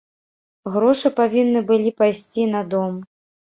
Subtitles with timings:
[0.75, 3.01] Грошы павінны былі пайсці на дом.